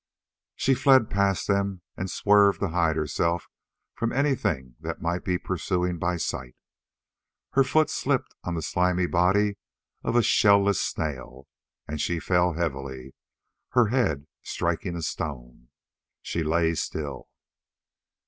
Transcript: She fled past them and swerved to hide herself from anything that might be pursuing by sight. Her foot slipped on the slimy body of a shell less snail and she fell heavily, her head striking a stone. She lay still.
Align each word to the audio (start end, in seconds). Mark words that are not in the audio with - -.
She 0.55 0.73
fled 0.73 1.11
past 1.11 1.47
them 1.47 1.83
and 1.95 2.09
swerved 2.09 2.59
to 2.61 2.69
hide 2.69 2.95
herself 2.95 3.45
from 3.93 4.11
anything 4.11 4.75
that 4.79 4.99
might 4.99 5.23
be 5.23 5.37
pursuing 5.37 5.99
by 5.99 6.17
sight. 6.17 6.55
Her 7.51 7.63
foot 7.63 7.87
slipped 7.87 8.33
on 8.43 8.55
the 8.55 8.63
slimy 8.63 9.05
body 9.05 9.57
of 10.03 10.15
a 10.15 10.23
shell 10.23 10.63
less 10.63 10.79
snail 10.79 11.47
and 11.87 12.01
she 12.01 12.17
fell 12.19 12.53
heavily, 12.53 13.13
her 13.73 13.89
head 13.89 14.25
striking 14.41 14.95
a 14.95 15.03
stone. 15.03 15.67
She 16.23 16.41
lay 16.41 16.73
still. 16.73 17.29